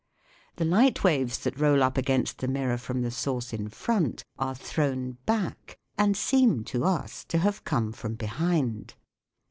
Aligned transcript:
The 0.55 0.65
light 0.65 1.03
waves 1.03 1.37
that 1.43 1.59
roll 1.59 1.83
up 1.83 1.95
against 1.95 2.39
the 2.39 2.47
mirror 2.47 2.79
from 2.79 3.03
the 3.03 3.11
source 3.11 3.53
in 3.53 3.69
front 3.69 4.23
are 4.39 4.55
thrown 4.55 5.19
back 5.27 5.77
and 5.95 6.17
seem 6.17 6.63
to 6.73 6.85
us 6.85 7.23
to 7.25 7.37
have 7.37 7.63
come 7.65 7.91
from 7.91 8.15
behind. 8.15 8.95